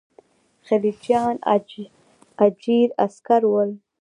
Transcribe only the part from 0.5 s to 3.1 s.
خلجیان اجیر